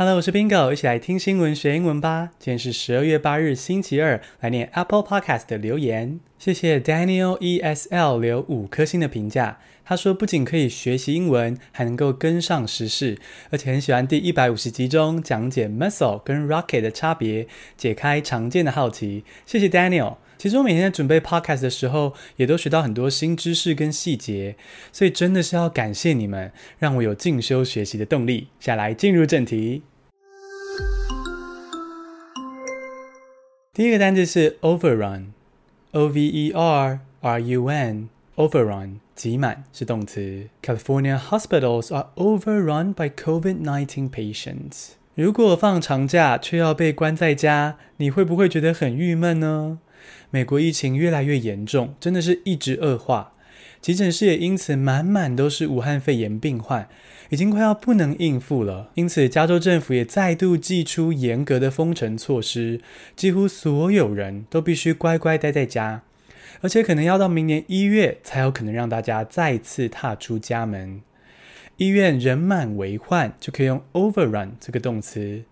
[0.00, 2.30] Hello，我是 Bingo，一起来听新闻学英文吧。
[2.38, 6.20] 今天是十二月八日，星期二，来念 Apple Podcast 的留言。
[6.38, 9.58] 谢谢 Daniel ESL 留五颗星的评价。
[9.84, 13.18] 他说不仅可以学习英文，还能够跟上时事，
[13.50, 19.24] 而且很喜欢第一百五十集中讲解 muscle 跟 rocket 的差别，解开常见的好奇。
[19.46, 20.18] 谢谢 Daniel。
[20.38, 24.54] 其实我每天在准备 podcast 的时候，也都学到很多新知识跟细节，
[24.92, 28.46] 所以真的是要感谢你们，让我有进修学习的动力。
[28.60, 29.82] 下来进入正题，
[33.74, 40.48] 第一个单字是 overrun，O V E R R U N，overrun，挤满是动词。
[40.62, 44.90] California hospitals are overrun by COVID-19 patients。
[45.16, 49.80] 如果放长假却要被关在家，你会不会觉得很郁闷呢？
[50.30, 53.32] 美国疫情越来越严重，真的是一直恶化，
[53.80, 56.88] 急诊室也因此满满都是武汉肺炎病患，
[57.30, 58.90] 已经快要不能应付了。
[58.94, 62.80] 因此，加州政府也再度祭出严格的封城措施，
[63.16, 66.02] 几乎所有人都必须乖乖待在家，
[66.60, 71.00] 而且可能要到明年一月才有可能让大家再次踏出家门。
[71.76, 75.44] 医院人满为患，就可以用 overrun 这个动词，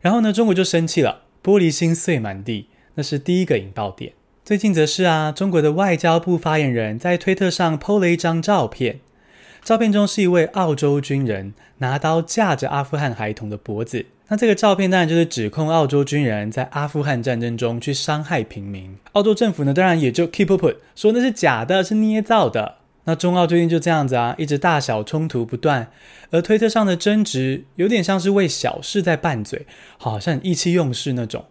[0.00, 4.12] 然后呢，中国就生气了，玻璃心碎满地，那是第一个引爆点。
[4.46, 9.00] 最近则是啊，中国的外交部发言人，在推特上 PO 了一张照片，
[9.64, 14.06] 照片中是一位澳洲军人拿刀架着阿富汗孩童的脖子。
[14.28, 18.96] 那这个照片当然就是指控澳洲军人在阿富汗战争中去伤害平民。
[19.14, 20.64] 澳洲政府呢，当然也就 keep up
[20.94, 22.76] 说那是假的，是捏造的。
[23.06, 25.88] 那中澳最近就这样子啊，一直大小冲突不断，
[26.30, 29.66] 而推特上的争执有点像是为小事在拌嘴，
[29.98, 31.44] 好像意气用事那种。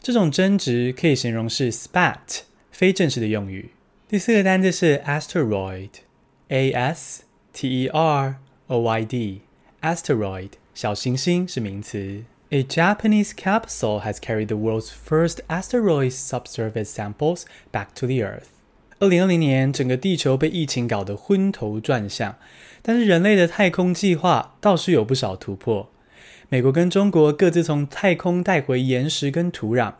[0.00, 3.70] 这种争执可以形容是 spat，非正式的用语。
[4.08, 8.36] 第四个单字是 asteroid，A S T E R
[8.68, 12.24] O Y D，asteroid，小行星是名词。
[12.50, 18.46] A Japanese capsule has carried the world's first asteroid subsurface samples back to the Earth。
[19.00, 22.36] 二零二零年，整个地球被疫情搞得昏头转向，
[22.80, 25.90] 但是人类的太空计划倒是有不少突破。
[26.50, 29.92] 美国跟中国各自从太空带回岩石跟土壤，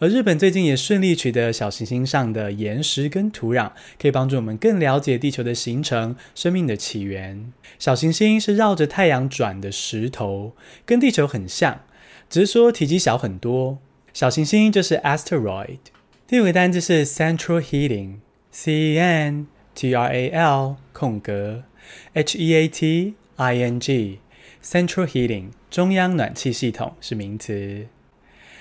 [0.00, 3.70] 而日本最近也顺利取得小行星上的岩石跟土壤，
[4.00, 7.52] 可以帮助我们更了解地球的形成、生命的起源。
[7.78, 11.82] 小行星是绕着太阳转的石头，跟地球很像，
[12.28, 13.78] 只是说体积小很多。
[14.12, 15.78] 小行星就是 asteroid。
[16.26, 21.62] 第五个单字是 central heating，C E N T R A L 空格
[22.14, 24.18] H E A T I N G。
[24.62, 27.86] Central heating，中央暖气系统是名词。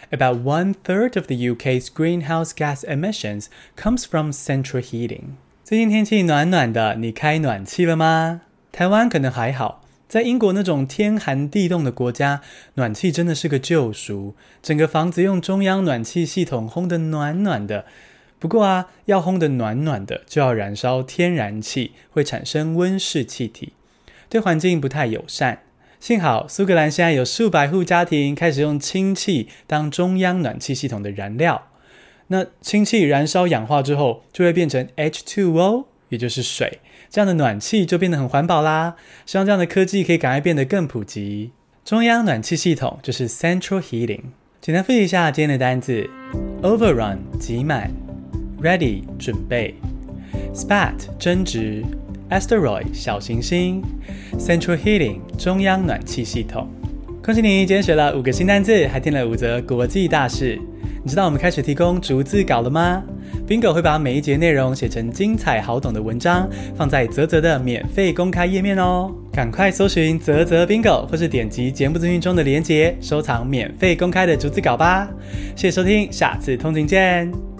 [0.09, 3.45] About one third of the UK's greenhouse gas emissions
[3.77, 5.35] comes from central heating。
[5.63, 8.41] 最近天气暖暖的，你开暖气了吗？
[8.73, 12.41] 台湾可能还好，在英国那种天寒地冻的国家，
[12.73, 14.35] 暖气真的是个救赎。
[14.61, 17.85] 整个房子用中央暖气系统烘得暖暖的，
[18.37, 23.71] 不过啊，要烘得暖暖的，就要燃烧天然气，会产生温室气体，
[24.27, 25.59] 对环境不太友善。
[26.01, 31.67] 幸好苏格兰现在有数百户家庭开始用氢气当中央暖气系统的燃料。
[32.29, 36.79] 那氢气燃烧氧化之后，就会变成 H2O，也就是水。
[37.11, 38.95] 这样的暖气就变得很环保啦。
[39.27, 41.51] 希望这样的科技可以赶快变得更普及。
[41.85, 44.23] 中央暖气系统就是 Central Heating。
[44.59, 46.09] 简单复习一下今天的单字
[46.63, 47.91] ：Overrun 挤满
[48.59, 49.75] ，Ready 准备
[50.55, 51.83] ，Spat 争执。
[52.31, 53.83] Asteroid 小行星
[54.39, 56.67] ，Central Heating 中央暖气系统。
[57.21, 60.59] 恭喜你，今天学了五个新单字，还听了五则国际大事。
[61.03, 63.03] 你知道我们开始提供逐字稿了吗
[63.45, 69.13] ？Bingo 会把每一节内容写成精彩好懂的文章，放在泽泽的免费公开页面哦。
[69.33, 75.09] 赶快搜寻泽泽 Bingo，或是点击节目资讯中的链接，收藏免费公开的逐字稿吧。
[75.55, 77.50] 谢谢收听，下次通勤见。